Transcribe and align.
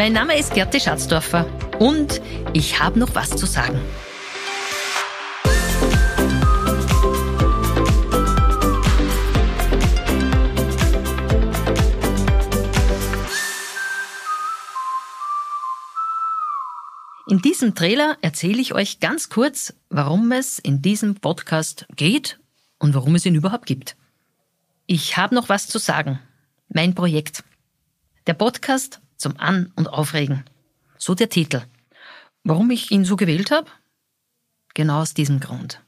Mein 0.00 0.14
Name 0.14 0.38
ist 0.38 0.54
Gerti 0.54 0.80
Schatzdorfer 0.80 1.44
und 1.78 2.22
ich 2.54 2.80
habe 2.80 2.98
noch 2.98 3.14
was 3.14 3.28
zu 3.28 3.44
sagen. 3.44 3.78
In 17.28 17.42
diesem 17.42 17.74
Trailer 17.74 18.16
erzähle 18.22 18.62
ich 18.62 18.72
euch 18.72 19.00
ganz 19.00 19.28
kurz, 19.28 19.74
warum 19.90 20.32
es 20.32 20.58
in 20.58 20.80
diesem 20.80 21.16
Podcast 21.16 21.86
geht 21.94 22.40
und 22.78 22.94
warum 22.94 23.16
es 23.16 23.26
ihn 23.26 23.34
überhaupt 23.34 23.66
gibt. 23.66 23.96
Ich 24.86 25.18
habe 25.18 25.34
noch 25.34 25.50
was 25.50 25.66
zu 25.66 25.76
sagen. 25.76 26.20
Mein 26.70 26.94
Projekt. 26.94 27.44
Der 28.26 28.32
Podcast 28.32 28.99
zum 29.20 29.38
An- 29.38 29.72
und 29.76 29.88
Aufregen. 29.88 30.44
So 30.98 31.14
der 31.14 31.28
Titel. 31.28 31.62
Warum 32.42 32.70
ich 32.70 32.90
ihn 32.90 33.04
so 33.04 33.16
gewählt 33.16 33.50
habe? 33.50 33.70
Genau 34.74 35.00
aus 35.00 35.14
diesem 35.14 35.40
Grund. 35.40 35.80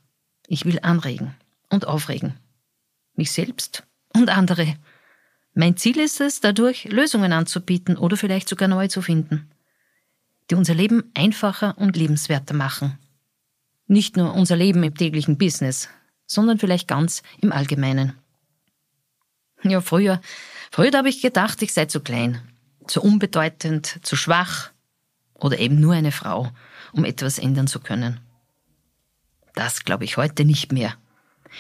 Ich 0.47 0.65
will 0.65 0.79
anregen 0.83 1.35
und 1.71 1.87
aufregen. 1.87 2.35
Mich 3.15 3.33
selbst 3.33 3.85
und 4.15 4.31
andere. 4.31 4.77
Mein 5.55 5.77
Ziel 5.77 5.99
ist 5.99 6.21
es, 6.21 6.41
dadurch 6.41 6.85
Lösungen 6.85 7.33
anzubieten 7.33 7.97
oder 7.97 8.17
vielleicht 8.17 8.49
sogar 8.49 8.69
neu 8.69 8.89
zu 8.89 9.03
finden 9.03 9.49
die 10.53 10.55
unser 10.55 10.75
Leben 10.75 11.11
einfacher 11.15 11.79
und 11.79 11.97
lebenswerter 11.97 12.55
machen. 12.55 12.99
Nicht 13.87 14.19
nur 14.19 14.35
unser 14.35 14.55
Leben 14.55 14.83
im 14.83 14.95
täglichen 14.95 15.39
Business, 15.39 15.89
sondern 16.27 16.59
vielleicht 16.59 16.89
ganz 16.89 17.23
im 17.41 17.53
Allgemeinen. 17.53 18.13
Ja, 19.63 19.81
früher, 19.81 20.21
früher 20.71 20.93
habe 20.93 21.09
ich 21.09 21.23
gedacht, 21.23 21.63
ich 21.63 21.73
sei 21.73 21.87
zu 21.87 22.01
klein, 22.01 22.43
zu 22.87 23.03
unbedeutend, 23.03 23.99
zu 24.03 24.17
schwach 24.17 24.71
oder 25.35 25.59
eben 25.59 25.81
nur 25.81 25.95
eine 25.95 26.13
Frau, 26.13 26.51
um 26.93 27.05
etwas 27.05 27.39
ändern 27.39 27.67
zu 27.67 27.81
können. 27.81 28.21
Das 29.55 29.85
glaube 29.85 30.05
ich 30.05 30.17
heute 30.17 30.45
nicht 30.45 30.73
mehr. 30.73 30.95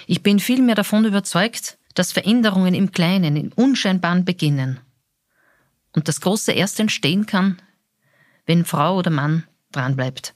Ich 0.06 0.22
bin 0.22 0.38
vielmehr 0.38 0.74
davon 0.74 1.04
überzeugt, 1.04 1.78
dass 1.94 2.12
Veränderungen 2.12 2.74
im 2.74 2.92
Kleinen, 2.92 3.36
im 3.36 3.52
Unscheinbaren 3.52 4.24
beginnen. 4.24 4.80
Und 5.92 6.08
das 6.08 6.20
Große 6.20 6.52
erst 6.52 6.80
entstehen 6.80 7.26
kann, 7.26 7.60
wenn 8.46 8.64
Frau 8.64 8.96
oder 8.96 9.10
Mann 9.10 9.44
dranbleibt. 9.72 10.34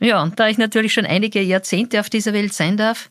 Ja, 0.00 0.22
und 0.22 0.38
da 0.38 0.48
ich 0.48 0.58
natürlich 0.58 0.92
schon 0.92 1.06
einige 1.06 1.42
Jahrzehnte 1.42 2.00
auf 2.00 2.08
dieser 2.08 2.32
Welt 2.32 2.54
sein 2.54 2.76
darf, 2.76 3.10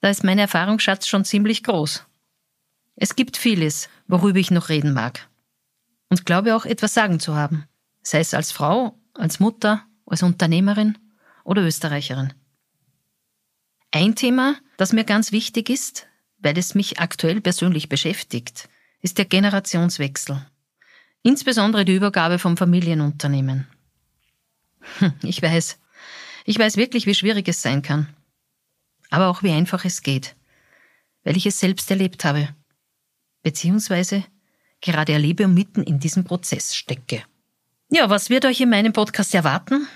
da 0.00 0.08
ist 0.10 0.24
mein 0.24 0.38
Erfahrungsschatz 0.38 1.06
schon 1.06 1.24
ziemlich 1.24 1.64
groß. 1.64 2.04
Es 2.96 3.16
gibt 3.16 3.36
vieles, 3.36 3.88
worüber 4.06 4.38
ich 4.38 4.50
noch 4.50 4.68
reden 4.68 4.92
mag. 4.92 5.28
Und 6.08 6.26
glaube 6.26 6.54
auch 6.54 6.64
etwas 6.64 6.94
sagen 6.94 7.20
zu 7.20 7.34
haben, 7.34 7.64
sei 8.02 8.20
es 8.20 8.34
als 8.34 8.52
Frau, 8.52 8.98
als 9.14 9.40
Mutter, 9.40 9.84
als 10.06 10.22
Unternehmerin 10.22 10.98
oder 11.44 11.62
Österreicherin. 11.62 12.32
Ein 13.90 14.14
Thema, 14.14 14.56
das 14.76 14.92
mir 14.92 15.04
ganz 15.04 15.32
wichtig 15.32 15.70
ist, 15.70 16.06
weil 16.38 16.58
es 16.58 16.74
mich 16.74 16.98
aktuell 17.00 17.40
persönlich 17.40 17.88
beschäftigt, 17.88 18.68
ist 19.00 19.18
der 19.18 19.24
Generationswechsel. 19.24 20.44
Insbesondere 21.22 21.84
die 21.84 21.94
Übergabe 21.94 22.38
vom 22.38 22.56
Familienunternehmen. 22.56 23.66
Hm, 24.98 25.14
ich 25.22 25.40
weiß, 25.40 25.78
ich 26.44 26.58
weiß 26.58 26.76
wirklich, 26.76 27.06
wie 27.06 27.14
schwierig 27.14 27.48
es 27.48 27.62
sein 27.62 27.82
kann. 27.82 28.08
Aber 29.10 29.28
auch 29.28 29.42
wie 29.42 29.52
einfach 29.52 29.84
es 29.84 30.02
geht, 30.02 30.36
weil 31.22 31.36
ich 31.36 31.46
es 31.46 31.60
selbst 31.60 31.90
erlebt 31.90 32.24
habe. 32.24 32.48
Beziehungsweise 33.44 34.24
gerade 34.80 35.12
erlebe 35.12 35.44
und 35.44 35.54
mitten 35.54 35.84
in 35.84 36.00
diesem 36.00 36.24
Prozess 36.24 36.74
stecke. 36.74 37.22
Ja, 37.90 38.10
was 38.10 38.30
wird 38.30 38.44
euch 38.46 38.60
in 38.60 38.70
meinem 38.70 38.92
Podcast 38.92 39.34
erwarten? 39.34 39.86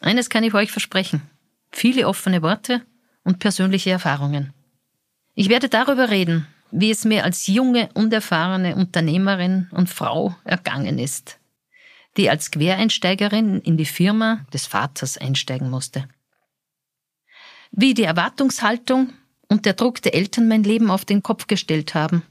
Eines 0.00 0.30
kann 0.30 0.44
ich 0.44 0.54
euch 0.54 0.72
versprechen. 0.72 1.20
Viele 1.70 2.08
offene 2.08 2.40
Worte 2.40 2.82
und 3.24 3.40
persönliche 3.40 3.90
Erfahrungen. 3.90 4.54
Ich 5.34 5.48
werde 5.48 5.68
darüber 5.68 6.10
reden, 6.10 6.46
wie 6.70 6.90
es 6.90 7.04
mir 7.04 7.24
als 7.24 7.46
junge, 7.46 7.90
unerfahrene 7.94 8.76
Unternehmerin 8.76 9.68
und 9.72 9.90
Frau 9.90 10.34
ergangen 10.44 10.98
ist, 10.98 11.38
die 12.16 12.30
als 12.30 12.50
Quereinsteigerin 12.50 13.60
in 13.60 13.76
die 13.76 13.84
Firma 13.84 14.46
des 14.52 14.66
Vaters 14.66 15.18
einsteigen 15.18 15.70
musste. 15.70 16.08
Wie 17.70 17.94
die 17.94 18.04
Erwartungshaltung 18.04 19.12
und 19.48 19.66
der 19.66 19.74
Druck 19.74 20.02
der 20.02 20.14
Eltern 20.14 20.48
mein 20.48 20.64
Leben 20.64 20.90
auf 20.90 21.04
den 21.04 21.22
Kopf 21.22 21.46
gestellt 21.46 21.94
haben. 21.94 22.22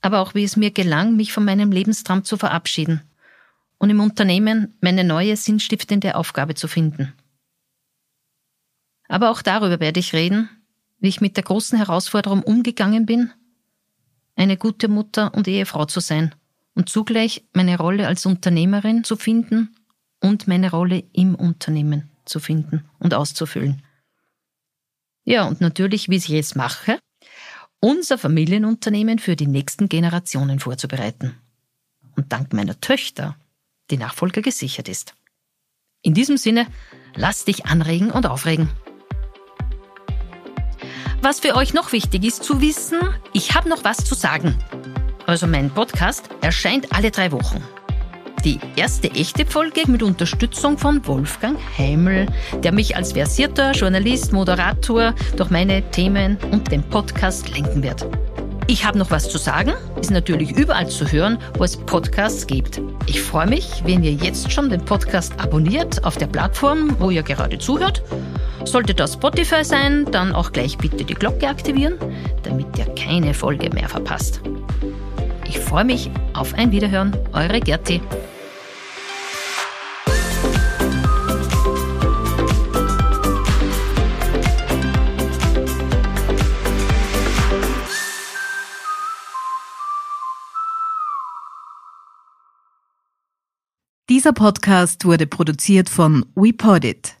Aber 0.00 0.20
auch 0.20 0.34
wie 0.34 0.44
es 0.44 0.56
mir 0.56 0.70
gelang, 0.70 1.16
mich 1.16 1.32
von 1.32 1.44
meinem 1.44 1.72
Lebenstraum 1.72 2.24
zu 2.24 2.36
verabschieden 2.36 3.02
und 3.78 3.90
im 3.90 4.00
Unternehmen 4.00 4.76
meine 4.80 5.04
neue 5.04 5.36
sinnstiftende 5.36 6.14
Aufgabe 6.14 6.54
zu 6.54 6.68
finden. 6.68 7.14
Aber 9.08 9.30
auch 9.30 9.42
darüber 9.42 9.80
werde 9.80 10.00
ich 10.00 10.12
reden, 10.12 10.48
wie 11.00 11.08
ich 11.08 11.20
mit 11.20 11.36
der 11.36 11.44
großen 11.44 11.78
Herausforderung 11.78 12.42
umgegangen 12.42 13.06
bin, 13.06 13.32
eine 14.36 14.56
gute 14.56 14.88
Mutter 14.88 15.34
und 15.34 15.48
Ehefrau 15.48 15.86
zu 15.86 16.00
sein 16.00 16.34
und 16.74 16.88
zugleich 16.88 17.44
meine 17.52 17.76
Rolle 17.76 18.06
als 18.06 18.26
Unternehmerin 18.26 19.04
zu 19.04 19.16
finden 19.16 19.74
und 20.20 20.46
meine 20.46 20.70
Rolle 20.70 21.04
im 21.12 21.34
Unternehmen 21.34 22.10
zu 22.24 22.40
finden 22.40 22.84
und 22.98 23.14
auszufüllen. 23.14 23.82
Ja, 25.24 25.44
und 25.44 25.60
natürlich, 25.60 26.08
wie 26.08 26.16
ich 26.16 26.30
es 26.30 26.54
mache, 26.54 26.98
unser 27.80 28.18
Familienunternehmen 28.18 29.18
für 29.18 29.36
die 29.36 29.46
nächsten 29.46 29.88
Generationen 29.88 30.60
vorzubereiten. 30.60 31.36
Und 32.16 32.32
dank 32.32 32.52
meiner 32.52 32.80
Töchter 32.80 33.36
die 33.90 33.96
Nachfolge 33.96 34.42
gesichert 34.42 34.88
ist. 34.88 35.14
In 36.02 36.14
diesem 36.14 36.36
Sinne, 36.36 36.66
lass 37.14 37.44
dich 37.44 37.66
anregen 37.66 38.10
und 38.10 38.26
aufregen. 38.26 38.70
Was 41.20 41.40
für 41.40 41.56
euch 41.56 41.74
noch 41.74 41.92
wichtig 41.92 42.24
ist 42.24 42.44
zu 42.44 42.60
wissen, 42.60 43.00
ich 43.32 43.54
habe 43.54 43.68
noch 43.68 43.84
was 43.84 44.04
zu 44.04 44.14
sagen. 44.14 44.56
Also 45.26 45.46
mein 45.46 45.70
Podcast 45.70 46.30
erscheint 46.40 46.92
alle 46.92 47.10
drei 47.10 47.32
Wochen. 47.32 47.62
Die 48.44 48.58
erste 48.76 49.10
echte 49.10 49.44
Folge 49.44 49.82
mit 49.88 50.02
Unterstützung 50.02 50.78
von 50.78 51.04
Wolfgang 51.06 51.58
Heimel, 51.76 52.26
der 52.62 52.72
mich 52.72 52.96
als 52.96 53.12
versierter 53.12 53.72
Journalist, 53.72 54.32
Moderator 54.32 55.14
durch 55.36 55.50
meine 55.50 55.82
Themen 55.90 56.38
und 56.52 56.70
den 56.70 56.82
Podcast 56.82 57.52
lenken 57.54 57.82
wird. 57.82 58.06
Ich 58.66 58.84
habe 58.84 58.98
noch 58.98 59.10
was 59.10 59.28
zu 59.28 59.38
sagen, 59.38 59.72
ist 60.00 60.10
natürlich 60.10 60.52
überall 60.56 60.88
zu 60.88 61.10
hören, 61.10 61.38
wo 61.56 61.64
es 61.64 61.76
Podcasts 61.76 62.46
gibt. 62.46 62.80
Ich 63.06 63.20
freue 63.20 63.46
mich, 63.46 63.82
wenn 63.84 64.04
ihr 64.04 64.12
jetzt 64.12 64.52
schon 64.52 64.68
den 64.68 64.84
Podcast 64.84 65.32
abonniert 65.38 66.04
auf 66.04 66.16
der 66.16 66.26
Plattform, 66.26 66.94
wo 66.98 67.10
ihr 67.10 67.22
gerade 67.22 67.58
zuhört 67.58 68.02
sollte 68.64 68.94
das 68.94 69.14
Spotify 69.14 69.64
sein, 69.64 70.06
dann 70.10 70.32
auch 70.32 70.52
gleich 70.52 70.76
bitte 70.78 71.04
die 71.04 71.14
Glocke 71.14 71.48
aktivieren, 71.48 71.94
damit 72.42 72.66
ihr 72.78 72.86
keine 72.94 73.34
Folge 73.34 73.70
mehr 73.70 73.88
verpasst. 73.88 74.40
Ich 75.48 75.58
freue 75.58 75.84
mich 75.84 76.10
auf 76.34 76.52
ein 76.54 76.72
Wiederhören. 76.72 77.16
Eure 77.32 77.60
Gerti. 77.60 78.02
Dieser 94.10 94.32
Podcast 94.32 95.04
wurde 95.04 95.26
produziert 95.26 95.88
von 95.88 96.26
WePodit. 96.34 97.17